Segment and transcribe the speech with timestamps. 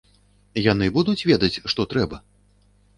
[0.71, 2.25] Яны будуць ведаць, што трэба?